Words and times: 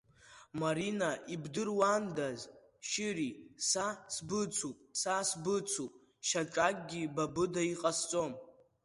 Марина, 0.61 1.09
ибдыруандаз 1.33 2.39
шьыри, 2.89 3.29
са 3.69 3.87
сбыцуп, 4.15 4.77
са 5.01 5.13
сбыцуп 5.29 5.91
шьаҿакгьы 6.27 7.01
ба 7.15 7.25
быда 7.35 7.61
иҟасҵом. 7.73 8.33